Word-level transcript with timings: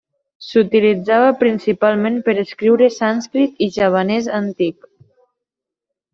S'utilitzava 0.43 1.35
principalment 1.43 2.17
per 2.29 2.35
escriure 2.45 2.89
sànscrit 2.97 3.63
i 3.67 3.69
javanès 3.77 4.33
antic. 4.41 4.91